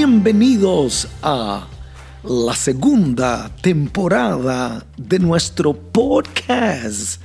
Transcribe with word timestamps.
Bienvenidos 0.00 1.08
a 1.22 1.66
la 2.22 2.54
segunda 2.54 3.50
temporada 3.60 4.86
de 4.96 5.18
nuestro 5.18 5.74
podcast. 5.74 7.20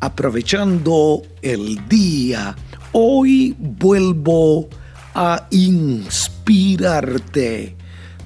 Aprovechando 0.00 1.22
el 1.40 1.86
día, 1.88 2.56
hoy 2.90 3.54
vuelvo 3.56 4.68
a 5.14 5.46
inspirarte 5.52 6.96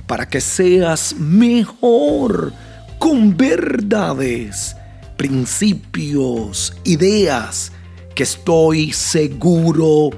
para 0.07 0.27
que 0.27 0.41
seas 0.41 1.15
mejor 1.19 2.55
con 2.99 3.37
verdades, 3.37 4.75
principios, 5.19 6.73
ideas 6.85 7.71
que 8.15 8.23
estoy 8.23 8.95
seguro 8.95 10.09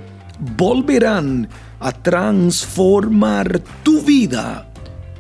volverán 0.57 1.49
a 1.83 1.91
transformar 1.91 3.61
tu 3.83 4.01
vida, 4.03 4.71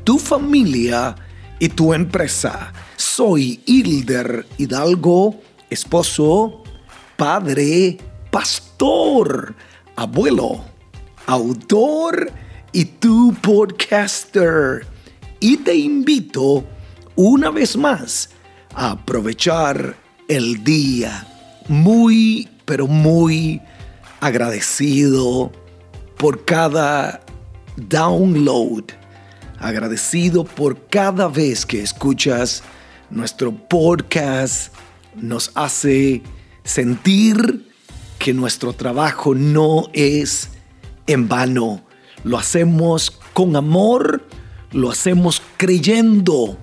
tu 0.04 0.16
familia 0.16 1.16
y 1.58 1.68
tu 1.68 1.92
empresa. 1.92 2.72
Soy 2.96 3.60
Hilder 3.66 4.46
Hidalgo, 4.58 5.40
esposo, 5.68 6.62
padre, 7.16 7.98
pastor, 8.30 9.56
abuelo, 9.96 10.64
autor 11.26 12.30
y 12.70 12.84
tu 12.84 13.34
podcaster. 13.42 14.86
Y 15.40 15.56
te 15.56 15.74
invito 15.74 16.64
una 17.16 17.50
vez 17.50 17.76
más 17.76 18.30
a 18.72 18.92
aprovechar 18.92 19.96
el 20.28 20.62
día 20.62 21.26
muy, 21.66 22.48
pero 22.64 22.86
muy 22.86 23.60
agradecido 24.20 25.50
por 26.16 26.44
cada 26.44 27.20
download, 27.76 28.84
agradecido 29.58 30.44
por 30.44 30.86
cada 30.88 31.28
vez 31.28 31.66
que 31.66 31.82
escuchas 31.82 32.62
nuestro 33.10 33.52
podcast, 33.52 34.72
nos 35.14 35.50
hace 35.54 36.22
sentir 36.64 37.70
que 38.18 38.32
nuestro 38.32 38.72
trabajo 38.72 39.34
no 39.34 39.88
es 39.92 40.48
en 41.06 41.28
vano. 41.28 41.82
Lo 42.24 42.38
hacemos 42.38 43.10
con 43.32 43.56
amor, 43.56 44.26
lo 44.70 44.90
hacemos 44.90 45.42
creyendo 45.56 46.56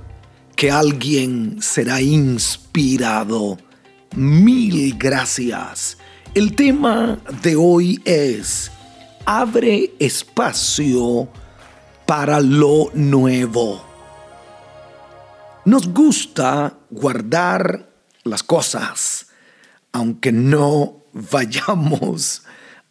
que 0.56 0.72
alguien 0.72 1.58
será 1.61 2.02
inspirado. 2.02 3.58
Mil 4.16 4.97
gracias. 4.97 5.97
El 6.34 6.56
tema 6.56 7.19
de 7.41 7.56
hoy 7.56 8.02
es 8.06 8.72
abre 9.31 9.94
espacio 9.99 11.30
para 12.08 12.39
lo 12.39 12.89
nuevo. 12.95 13.85
Nos 15.66 15.88
gusta 15.88 16.80
guardar 16.89 17.94
las 18.23 18.41
cosas, 18.41 19.27
aunque 19.91 20.31
no 20.31 21.03
vayamos 21.13 22.41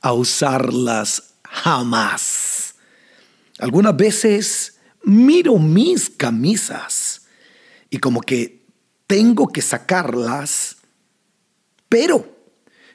a 0.00 0.12
usarlas 0.12 1.34
jamás. 1.42 2.76
Algunas 3.58 3.96
veces 3.96 4.78
miro 5.02 5.58
mis 5.58 6.08
camisas 6.08 7.22
y 7.90 7.98
como 7.98 8.20
que 8.20 8.64
tengo 9.08 9.48
que 9.48 9.60
sacarlas, 9.60 10.76
pero 11.88 12.32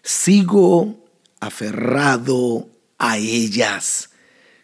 sigo 0.01 1.03
aferrado 1.41 2.72
a 2.97 3.17
ellas. 3.17 4.09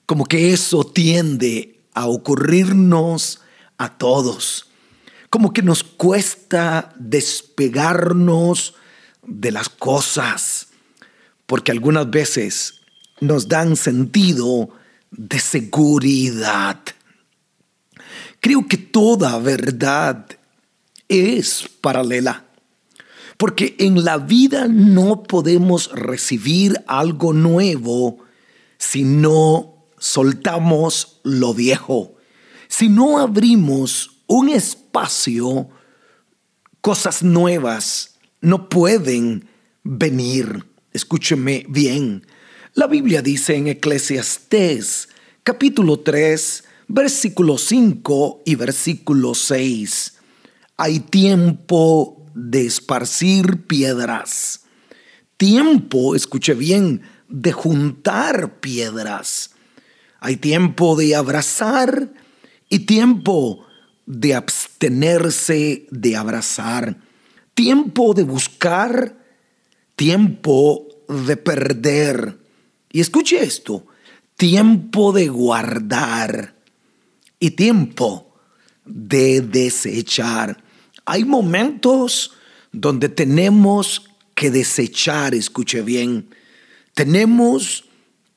Como 0.05 0.25
que 0.25 0.53
eso 0.53 0.83
tiende 0.83 1.79
a 1.93 2.07
ocurrirnos 2.07 3.41
a 3.77 3.97
todos. 3.97 4.67
Como 5.29 5.53
que 5.53 5.61
nos 5.61 5.83
cuesta 5.83 6.93
despegarnos 6.97 8.75
de 9.25 9.51
las 9.51 9.69
cosas. 9.69 10.67
Porque 11.45 11.71
algunas 11.71 12.09
veces 12.09 12.81
nos 13.19 13.47
dan 13.47 13.75
sentido 13.75 14.69
de 15.11 15.39
seguridad. 15.39 16.79
Creo 18.39 18.67
que 18.67 18.77
toda 18.77 19.37
verdad 19.39 20.25
es 21.07 21.67
paralela. 21.81 22.45
Porque 23.39 23.77
en 23.79 24.03
la 24.03 24.17
vida 24.17 24.67
no 24.67 25.23
podemos 25.23 25.89
recibir 25.93 26.83
algo 26.87 27.31
nuevo 27.31 28.17
si 28.77 29.05
no 29.05 29.85
soltamos 29.97 31.21
lo 31.23 31.53
viejo, 31.53 32.17
si 32.67 32.89
no 32.89 33.17
abrimos 33.17 34.23
un 34.27 34.49
espacio, 34.49 35.69
cosas 36.81 37.23
nuevas 37.23 38.19
no 38.41 38.67
pueden 38.67 39.47
venir. 39.83 40.65
Escúcheme 40.91 41.65
bien. 41.69 42.27
La 42.73 42.87
Biblia 42.87 43.21
dice 43.21 43.55
en 43.55 43.69
Eclesiastés 43.69 45.07
capítulo 45.43 46.01
3, 46.01 46.65
versículo 46.89 47.57
5 47.57 48.41
y 48.45 48.55
versículo 48.55 49.33
6. 49.33 50.17
Hay 50.75 50.99
tiempo 50.99 52.18
de 52.39 52.65
esparcir 52.65 53.67
piedras. 53.67 54.61
Tiempo, 55.37 56.15
escuche 56.15 56.53
bien, 56.53 57.01
de 57.27 57.51
juntar 57.51 58.59
piedras. 58.59 59.51
Hay 60.19 60.37
tiempo 60.37 60.95
de 60.95 61.15
abrazar 61.15 62.13
y 62.69 62.79
tiempo 62.79 63.65
de 64.05 64.35
abstenerse 64.35 65.87
de 65.91 66.15
abrazar. 66.15 66.97
Tiempo 67.53 68.13
de 68.13 68.23
buscar, 68.23 69.17
tiempo 69.95 70.87
de 71.07 71.37
perder. 71.37 72.39
Y 72.91 73.01
escuche 73.01 73.43
esto, 73.43 73.85
tiempo 74.35 75.11
de 75.11 75.27
guardar 75.27 76.55
y 77.39 77.51
tiempo 77.51 78.33
de 78.85 79.41
desechar. 79.41 80.68
Hay 81.09 81.25
momentos 81.25 82.33
donde 82.71 83.09
tenemos 83.09 84.11
que 84.35 84.51
desechar, 84.51 85.33
escuche 85.33 85.81
bien, 85.81 86.29
tenemos 86.93 87.85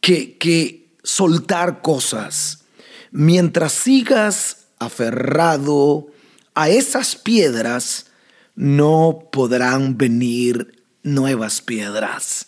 que, 0.00 0.88
soltar 1.02 1.82
cosas. 1.82 2.64
Mientras 3.10 3.74
sigas 3.74 4.68
aferrado 4.78 6.06
a 6.54 6.70
esas 6.70 7.14
piedras, 7.14 8.06
no 8.54 9.28
podrán 9.30 9.98
venir 9.98 10.82
nuevas 11.02 11.60
piedras. 11.60 12.46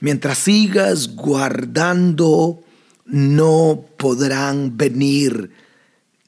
Mientras 0.00 0.38
sigas 0.38 1.14
guardando, 1.14 2.64
no 3.04 3.84
podrán 3.96 4.76
venir 4.76 5.52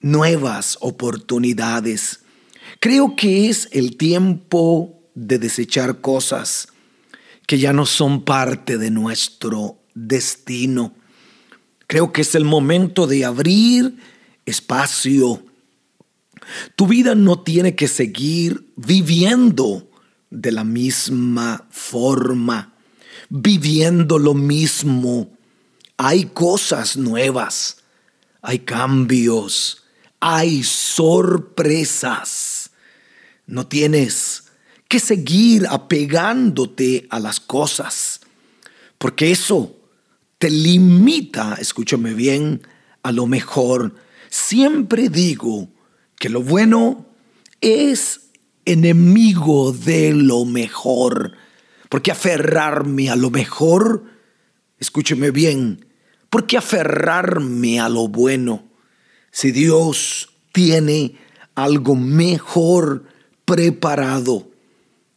nuevas 0.01 0.79
oportunidades. 0.81 2.21
Creo 2.82 3.15
que 3.15 3.48
es 3.48 3.69
el 3.70 3.97
tiempo 3.97 5.00
de 5.15 5.38
desechar 5.38 6.00
cosas 6.00 6.66
que 7.47 7.60
ya 7.60 7.72
no 7.72 7.87
son 7.87 8.25
parte 8.25 8.76
de 8.76 8.91
nuestro 8.91 9.78
destino. 9.94 10.93
Creo 11.87 12.12
que 12.12 12.22
es 12.22 12.34
el 12.34 12.44
momento 12.44 13.06
de 13.06 13.25
abrir 13.25 13.98
espacio. 14.47 15.44
Tu 16.75 16.88
vida 16.88 17.15
no 17.15 17.38
tiene 17.38 17.76
que 17.76 17.87
seguir 17.87 18.72
viviendo 18.75 19.88
de 20.31 20.50
la 20.50 20.64
misma 20.64 21.69
forma, 21.70 22.75
viviendo 23.28 24.19
lo 24.19 24.35
mismo. 24.35 25.31
Hay 25.99 26.25
cosas 26.25 26.96
nuevas, 26.96 27.76
hay 28.40 28.58
cambios, 28.58 29.85
hay 30.19 30.64
sorpresas. 30.64 32.51
No 33.52 33.66
tienes 33.66 34.44
que 34.88 34.99
seguir 34.99 35.66
apegándote 35.69 37.06
a 37.10 37.20
las 37.20 37.38
cosas, 37.38 38.22
porque 38.96 39.31
eso 39.31 39.76
te 40.38 40.49
limita, 40.49 41.58
escúchame 41.60 42.14
bien, 42.14 42.66
a 43.02 43.12
lo 43.12 43.26
mejor. 43.26 43.94
Siempre 44.31 45.10
digo 45.10 45.69
que 46.19 46.31
lo 46.31 46.43
bueno 46.43 47.04
es 47.60 48.31
enemigo 48.64 49.72
de 49.72 50.14
lo 50.14 50.46
mejor, 50.46 51.32
porque 51.90 52.10
aferrarme 52.10 53.10
a 53.10 53.16
lo 53.16 53.28
mejor, 53.28 54.04
escúcheme 54.78 55.31
bien, 55.31 55.84
porque 56.31 56.56
aferrarme 56.56 57.81
a 57.81 57.90
lo 57.90 58.08
bueno, 58.08 58.64
si 59.31 59.50
Dios 59.50 60.31
tiene 60.52 61.19
algo 61.54 61.94
mejor 61.96 63.12
preparado 63.44 64.50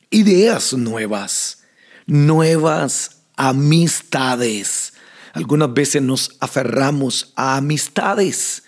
ideas 0.09 0.73
nuevas, 0.73 1.63
nuevas 2.05 3.21
amistades. 3.35 4.93
Algunas 5.33 5.73
veces 5.73 6.01
nos 6.01 6.37
aferramos 6.39 7.33
a 7.35 7.57
amistades 7.57 8.63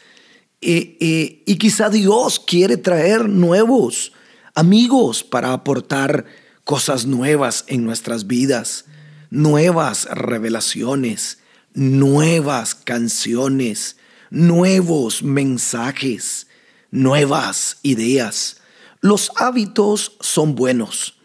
y 0.59 1.56
quizá 1.57 1.89
Dios 1.89 2.39
quiere 2.39 2.77
traer 2.77 3.30
nuevos 3.30 4.12
amigos 4.56 5.24
para 5.24 5.54
aportar 5.54 6.25
cosas 6.63 7.06
nuevas 7.06 7.63
en 7.68 7.86
nuestras 7.86 8.27
vidas, 8.27 8.86
nuevas 9.30 10.06
revelaciones, 10.06 11.38
nuevas 11.74 12.75
canciones, 12.75 13.98
nuevos 14.31 15.24
mensajes, 15.24 16.48
nuevas 16.92 17.77
ideas. 17.83 18.57
Los 19.01 19.31
hábitos 19.35 20.17
son 20.19 20.55
buenos, 20.55 21.15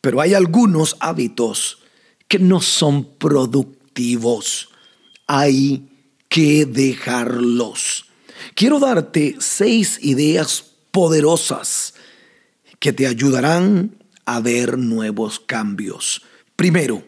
pero 0.00 0.20
hay 0.20 0.34
algunos 0.34 0.96
hábitos 1.00 1.78
que 2.28 2.38
no 2.38 2.60
son 2.60 3.04
productivos. 3.04 4.70
Hay 5.26 5.88
que 6.28 6.66
dejarlos. 6.66 8.06
Quiero 8.54 8.78
darte 8.78 9.36
seis 9.38 9.98
ideas 10.02 10.64
poderosas 10.90 11.94
que 12.78 12.92
te 12.92 13.06
ayudarán 13.06 13.96
a 14.24 14.40
ver 14.40 14.78
nuevos 14.78 15.40
cambios. 15.40 16.22
Primero, 16.56 17.04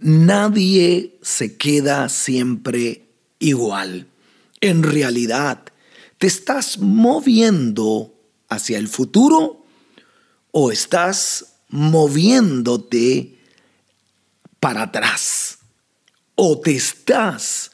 nadie 0.00 1.18
se 1.22 1.56
queda 1.56 2.08
siempre 2.08 3.08
igual. 3.38 4.06
En 4.60 4.82
realidad, 4.82 5.62
¿te 6.18 6.26
estás 6.26 6.78
moviendo 6.78 8.11
hacia 8.52 8.78
el 8.78 8.88
futuro 8.88 9.64
o 10.50 10.72
estás 10.72 11.56
moviéndote 11.68 13.38
para 14.60 14.82
atrás? 14.82 15.58
¿O 16.34 16.60
te 16.60 16.74
estás 16.74 17.72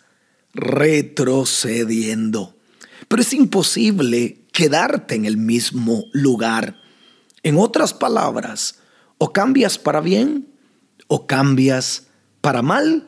retrocediendo? 0.55 2.57
Pero 3.07 3.23
es 3.23 3.33
imposible 3.33 4.45
quedarte 4.53 5.15
en 5.15 5.25
el 5.25 5.37
mismo 5.37 6.05
lugar. 6.13 6.77
En 7.43 7.57
otras 7.57 7.95
palabras, 7.95 8.81
o 9.19 9.33
cambias 9.33 9.79
para 9.79 10.01
bien 10.01 10.49
o 11.09 11.27
cambias 11.27 12.07
para 12.41 12.63
mal, 12.63 13.07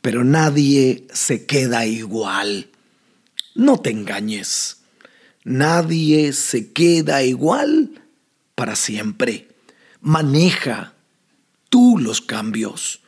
pero 0.00 0.24
nadie 0.24 1.06
se 1.12 1.46
queda 1.46 1.86
igual. 1.86 2.70
No 3.54 3.80
te 3.80 3.90
engañes. 3.90 4.79
Nadie 5.44 6.32
se 6.32 6.72
queda 6.72 7.22
igual 7.22 8.02
para 8.54 8.76
siempre. 8.76 9.48
Maneja 10.00 10.94
tú 11.70 11.98
los 11.98 12.20
cambios 12.20 13.00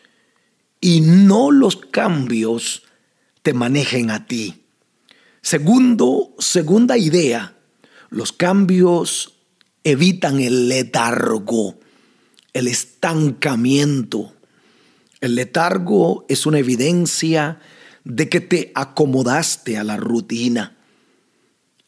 y 0.80 1.02
no 1.02 1.50
los 1.50 1.76
cambios 1.76 2.84
te 3.42 3.52
manejen 3.52 4.10
a 4.10 4.26
ti. 4.26 4.62
Segundo, 5.42 6.34
segunda 6.38 6.96
idea, 6.96 7.54
los 8.08 8.32
cambios 8.32 9.34
evitan 9.84 10.40
el 10.40 10.68
letargo, 10.68 11.78
el 12.52 12.68
estancamiento. 12.68 14.32
El 15.20 15.34
letargo 15.34 16.24
es 16.28 16.46
una 16.46 16.60
evidencia 16.60 17.60
de 18.04 18.28
que 18.28 18.40
te 18.40 18.72
acomodaste 18.74 19.76
a 19.76 19.84
la 19.84 19.96
rutina 19.96 20.76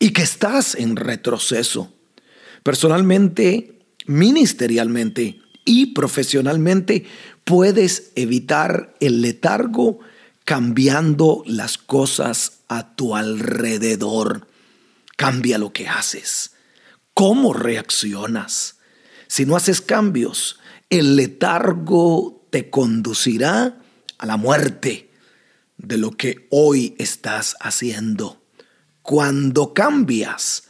y 0.05 0.11
que 0.11 0.21
estás 0.23 0.75
en 0.75 0.97
retroceso. 0.97 1.91
Personalmente, 2.63 3.79
ministerialmente 4.05 5.41
y 5.65 5.95
profesionalmente, 5.95 7.07
puedes 7.45 8.13
evitar 8.15 8.95
el 9.01 9.23
letargo 9.23 10.01
cambiando 10.45 11.43
las 11.47 11.79
cosas 11.79 12.59
a 12.69 12.95
tu 12.95 13.17
alrededor. 13.17 14.47
Cambia 15.17 15.57
lo 15.57 15.73
que 15.73 15.89
haces 15.89 16.51
cómo 17.15 17.55
reaccionas. 17.55 18.77
Si 19.29 19.47
no 19.47 19.57
haces 19.57 19.81
cambios, 19.81 20.59
el 20.91 21.17
letargo 21.17 22.47
te 22.51 22.69
conducirá 22.69 23.81
a 24.19 24.27
la 24.27 24.37
muerte 24.37 25.11
de 25.79 25.97
lo 25.97 26.11
que 26.11 26.47
hoy 26.51 26.95
estás 26.99 27.57
haciendo. 27.61 28.44
Cuando 29.05 29.75
cambias, 29.75 30.65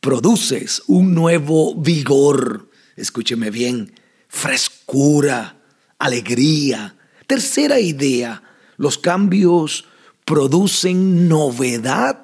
produces 0.00 0.84
un 0.86 1.16
nuevo 1.16 1.74
vigor, 1.74 2.70
escúcheme 2.94 3.50
bien, 3.50 3.92
frescura, 4.28 5.56
alegría. 5.98 6.94
Tercera 7.26 7.80
idea, 7.80 8.40
los 8.76 8.98
cambios 8.98 9.86
producen 10.24 11.28
novedad 11.28 12.22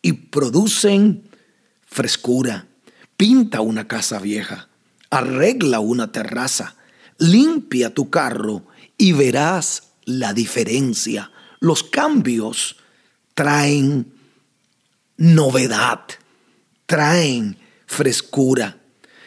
y 0.00 0.12
producen 0.12 1.28
frescura. 1.84 2.66
Pinta 3.18 3.60
una 3.60 3.86
casa 3.86 4.18
vieja, 4.18 4.70
arregla 5.10 5.80
una 5.80 6.10
terraza, 6.10 6.74
limpia 7.18 7.92
tu 7.92 8.08
carro 8.08 8.66
y 8.96 9.12
verás 9.12 9.90
la 10.06 10.32
diferencia. 10.32 11.32
Los 11.60 11.84
cambios 11.84 12.76
traen 13.34 14.15
novedad, 15.16 16.00
traen 16.86 17.58
frescura. 17.86 18.80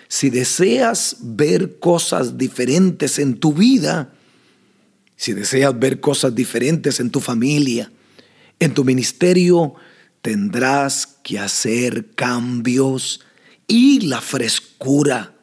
Si 0.08 0.30
deseas 0.30 1.18
ver 1.22 1.80
cosas 1.80 2.38
diferentes 2.38 3.20
en 3.20 3.40
tu 3.40 3.54
vida, 3.54 4.14
si 5.16 5.34
deseas 5.34 5.78
ver 5.78 6.00
cosas 6.00 6.34
diferentes 6.34 7.00
en 7.00 7.12
tu 7.12 7.20
familia, 7.20 7.92
en 8.60 8.74
tu 8.74 8.84
ministerio, 8.84 9.76
tendrás 10.22 11.08
que 11.24 11.40
hacer 11.40 12.12
cambios 12.16 13.22
y 13.68 14.02
la 14.02 14.22
frescura 14.22 15.36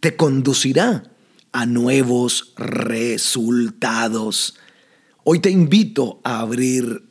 te 0.00 0.16
conducirá 0.16 1.04
a 1.52 1.66
nuevos 1.66 2.54
resultados. 2.56 4.56
Hoy 5.24 5.40
te 5.40 5.50
invito 5.50 6.20
a 6.24 6.40
abrir 6.40 7.04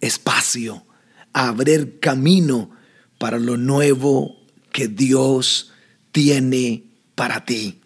espacio, 0.00 0.86
abrir 1.34 2.00
camino 2.00 2.70
para 3.18 3.38
lo 3.38 3.58
nuevo 3.58 4.36
que 4.72 4.88
Dios 4.88 5.72
tiene 6.10 6.84
para 7.14 7.44
ti. 7.44 7.80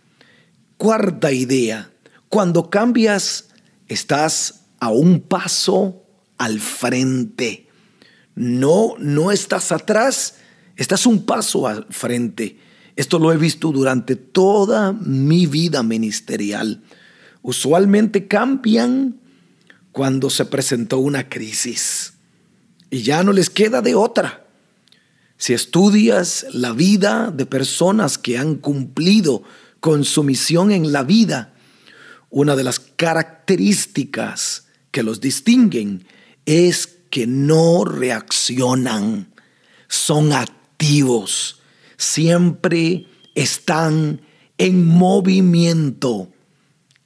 Cuarta 0.76 1.32
idea, 1.32 1.90
cuando 2.28 2.70
cambias, 2.70 3.48
estás 3.88 4.66
a 4.78 4.90
un 4.90 5.20
paso 5.20 6.04
al 6.36 6.60
frente. 6.60 7.68
No, 8.36 8.94
no 8.98 9.32
estás 9.32 9.72
atrás, 9.72 10.36
Estás 10.78 11.06
un 11.06 11.26
paso 11.26 11.66
al 11.66 11.86
frente. 11.90 12.56
Esto 12.94 13.18
lo 13.18 13.32
he 13.32 13.36
visto 13.36 13.72
durante 13.72 14.14
toda 14.14 14.92
mi 14.92 15.46
vida 15.46 15.82
ministerial. 15.82 16.84
Usualmente 17.42 18.28
cambian 18.28 19.18
cuando 19.90 20.30
se 20.30 20.44
presentó 20.44 20.98
una 20.98 21.28
crisis 21.28 22.17
y 22.90 23.02
ya 23.02 23.22
no 23.22 23.32
les 23.32 23.50
queda 23.50 23.82
de 23.82 23.94
otra. 23.94 24.46
Si 25.36 25.52
estudias 25.52 26.46
la 26.52 26.72
vida 26.72 27.30
de 27.30 27.46
personas 27.46 28.18
que 28.18 28.38
han 28.38 28.56
cumplido 28.56 29.42
con 29.80 30.04
su 30.04 30.24
misión 30.24 30.72
en 30.72 30.92
la 30.92 31.04
vida, 31.04 31.54
una 32.30 32.56
de 32.56 32.64
las 32.64 32.80
características 32.80 34.66
que 34.90 35.02
los 35.02 35.20
distinguen 35.20 36.06
es 36.44 36.98
que 37.10 37.26
no 37.26 37.84
reaccionan, 37.84 39.32
son 39.86 40.32
activos 40.32 41.58
siempre 41.98 43.06
están 43.34 44.22
en 44.56 44.86
movimiento. 44.86 46.32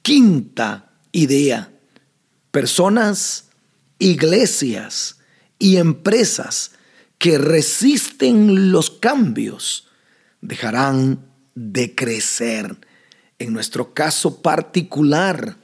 Quinta 0.01 0.91
idea, 1.11 1.73
personas, 2.51 3.49
iglesias 3.99 5.17
y 5.59 5.77
empresas 5.77 6.71
que 7.17 7.37
resisten 7.37 8.71
los 8.71 8.89
cambios 8.89 9.87
dejarán 10.41 11.25
de 11.55 11.95
crecer. 11.95 12.77
En 13.39 13.53
nuestro 13.53 13.93
caso 13.93 14.41
particular, 14.41 15.57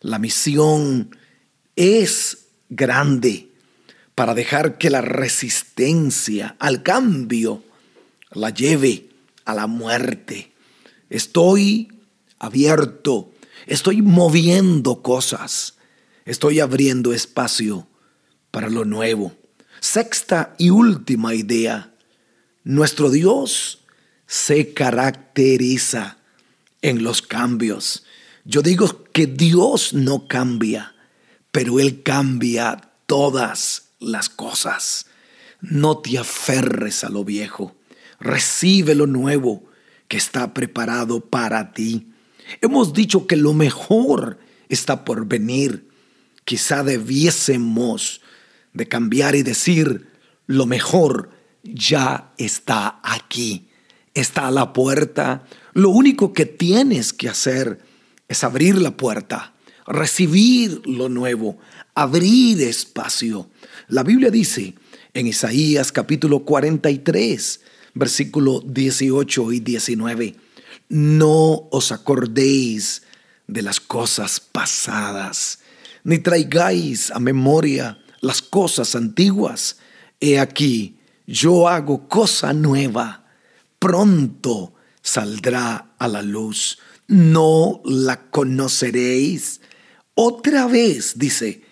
la 0.00 0.18
misión 0.18 1.16
es 1.76 2.46
grande 2.68 3.50
para 4.14 4.34
dejar 4.34 4.78
que 4.78 4.90
la 4.90 5.00
resistencia 5.00 6.56
al 6.58 6.82
cambio 6.82 7.64
la 8.30 8.50
lleve 8.50 9.08
a 9.44 9.54
la 9.54 9.66
muerte. 9.66 10.52
Estoy 11.08 11.88
abierto, 12.38 13.32
estoy 13.66 14.02
moviendo 14.02 15.02
cosas, 15.02 15.74
estoy 16.24 16.60
abriendo 16.60 17.12
espacio 17.12 17.88
para 18.50 18.68
lo 18.68 18.84
nuevo. 18.84 19.32
Sexta 19.80 20.54
y 20.58 20.70
última 20.70 21.34
idea, 21.34 21.92
nuestro 22.64 23.10
Dios 23.10 23.80
se 24.26 24.74
caracteriza 24.74 26.18
en 26.82 27.02
los 27.02 27.22
cambios. 27.22 28.04
Yo 28.44 28.62
digo 28.62 29.04
que 29.12 29.26
Dios 29.26 29.94
no 29.94 30.28
cambia, 30.28 30.94
pero 31.50 31.80
Él 31.80 32.02
cambia 32.02 32.90
todas 33.06 33.90
las 33.98 34.28
cosas. 34.28 35.06
No 35.60 35.98
te 35.98 36.18
aferres 36.18 37.04
a 37.04 37.08
lo 37.08 37.24
viejo, 37.24 37.76
recibe 38.18 38.94
lo 38.94 39.06
nuevo 39.06 39.64
que 40.08 40.16
está 40.16 40.54
preparado 40.54 41.20
para 41.20 41.72
ti. 41.72 42.08
Hemos 42.60 42.92
dicho 42.92 43.26
que 43.26 43.36
lo 43.36 43.52
mejor 43.52 44.38
está 44.68 45.04
por 45.04 45.26
venir. 45.26 45.88
Quizá 46.44 46.82
debiésemos 46.82 48.20
de 48.72 48.88
cambiar 48.88 49.34
y 49.34 49.42
decir, 49.42 50.08
lo 50.46 50.66
mejor 50.66 51.30
ya 51.62 52.32
está 52.38 53.00
aquí, 53.02 53.68
está 54.14 54.48
a 54.48 54.50
la 54.50 54.72
puerta. 54.72 55.44
Lo 55.72 55.90
único 55.90 56.32
que 56.32 56.46
tienes 56.46 57.12
que 57.12 57.28
hacer 57.28 57.80
es 58.28 58.44
abrir 58.44 58.76
la 58.78 58.96
puerta, 58.96 59.54
recibir 59.86 60.82
lo 60.86 61.08
nuevo, 61.08 61.58
abrir 61.94 62.60
espacio. 62.62 63.50
La 63.88 64.02
Biblia 64.02 64.30
dice 64.30 64.74
en 65.14 65.26
Isaías 65.26 65.92
capítulo 65.92 66.44
43, 66.44 67.60
versículo 67.94 68.60
18 68.64 69.52
y 69.52 69.60
19, 69.60 70.36
no 70.88 71.68
os 71.70 71.92
acordéis 71.92 73.02
de 73.46 73.62
las 73.62 73.80
cosas 73.80 74.40
pasadas, 74.40 75.58
ni 76.04 76.18
traigáis 76.18 77.10
a 77.10 77.18
memoria 77.18 77.98
las 78.20 78.42
cosas 78.42 78.94
antiguas. 78.94 79.78
He 80.20 80.38
aquí, 80.38 80.98
yo 81.26 81.68
hago 81.68 82.08
cosa 82.08 82.52
nueva, 82.52 83.26
pronto 83.78 84.74
saldrá 85.02 85.94
a 85.98 86.08
la 86.08 86.22
luz. 86.22 86.78
¿No 87.08 87.80
la 87.84 88.30
conoceréis? 88.30 89.60
Otra 90.14 90.66
vez, 90.66 91.18
dice, 91.18 91.62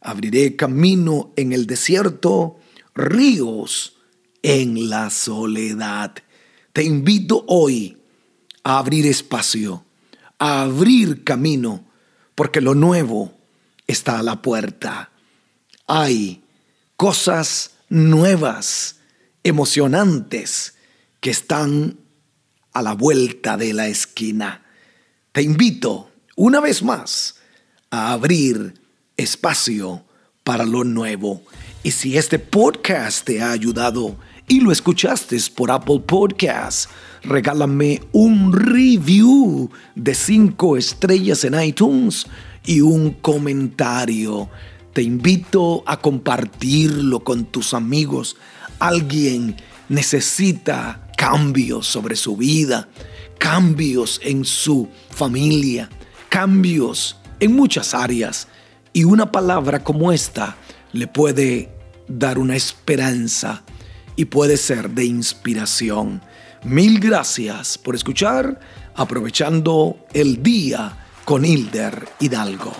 abriré 0.00 0.56
camino 0.56 1.32
en 1.36 1.52
el 1.52 1.66
desierto, 1.66 2.58
ríos 2.94 3.96
en 4.42 4.88
la 4.88 5.10
soledad. 5.10 6.14
Te 6.72 6.82
invito 6.84 7.44
hoy 7.48 7.98
a 8.64 8.78
abrir 8.78 9.06
espacio, 9.06 9.84
a 10.38 10.62
abrir 10.62 11.22
camino, 11.22 11.84
porque 12.34 12.60
lo 12.60 12.74
nuevo 12.74 13.32
está 13.86 14.18
a 14.18 14.22
la 14.22 14.42
puerta. 14.42 15.10
Hay 15.90 16.44
cosas 16.98 17.70
nuevas, 17.88 18.96
emocionantes, 19.42 20.74
que 21.18 21.30
están 21.30 21.98
a 22.74 22.82
la 22.82 22.92
vuelta 22.92 23.56
de 23.56 23.72
la 23.72 23.88
esquina. 23.88 24.66
Te 25.32 25.40
invito 25.40 26.10
una 26.36 26.60
vez 26.60 26.82
más 26.82 27.36
a 27.90 28.12
abrir 28.12 28.74
espacio 29.16 30.04
para 30.44 30.66
lo 30.66 30.84
nuevo. 30.84 31.42
Y 31.82 31.92
si 31.92 32.18
este 32.18 32.38
podcast 32.38 33.24
te 33.24 33.40
ha 33.40 33.50
ayudado 33.50 34.14
y 34.46 34.60
lo 34.60 34.72
escuchaste 34.72 35.38
por 35.56 35.70
Apple 35.70 36.00
Podcasts, 36.06 36.90
regálame 37.22 38.02
un 38.12 38.52
review 38.52 39.70
de 39.94 40.14
cinco 40.14 40.76
estrellas 40.76 41.44
en 41.44 41.58
iTunes 41.58 42.26
y 42.66 42.82
un 42.82 43.12
comentario. 43.12 44.50
Te 44.98 45.04
invito 45.04 45.84
a 45.86 46.00
compartirlo 46.00 47.22
con 47.22 47.44
tus 47.44 47.72
amigos. 47.72 48.34
Alguien 48.80 49.54
necesita 49.88 51.08
cambios 51.16 51.86
sobre 51.86 52.16
su 52.16 52.36
vida, 52.36 52.88
cambios 53.38 54.20
en 54.24 54.44
su 54.44 54.88
familia, 55.10 55.88
cambios 56.28 57.16
en 57.38 57.54
muchas 57.54 57.94
áreas. 57.94 58.48
Y 58.92 59.04
una 59.04 59.30
palabra 59.30 59.84
como 59.84 60.10
esta 60.10 60.56
le 60.92 61.06
puede 61.06 61.72
dar 62.08 62.36
una 62.36 62.56
esperanza 62.56 63.62
y 64.16 64.24
puede 64.24 64.56
ser 64.56 64.90
de 64.90 65.04
inspiración. 65.04 66.22
Mil 66.64 66.98
gracias 66.98 67.78
por 67.78 67.94
escuchar, 67.94 68.58
aprovechando 68.96 70.08
el 70.12 70.42
día 70.42 71.06
con 71.24 71.44
Hilder 71.44 72.08
Hidalgo. 72.18 72.72